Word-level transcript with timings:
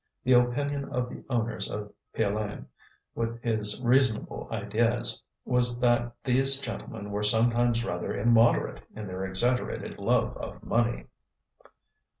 The 0.23 0.31
opinion 0.33 0.85
of 0.85 1.09
the 1.09 1.23
owner 1.29 1.59
of 1.69 1.93
Piolaine, 2.15 2.65
with 3.13 3.39
his 3.43 3.79
reasonable 3.83 4.47
ideas, 4.51 5.21
was 5.45 5.79
that 5.79 6.11
these 6.23 6.59
gentlemen 6.59 7.11
were 7.11 7.21
sometimes 7.21 7.85
rather 7.85 8.17
immoderate 8.19 8.81
in 8.95 9.05
their 9.05 9.23
exaggerated 9.25 9.99
love 9.99 10.35
of 10.37 10.63
money. 10.63 11.05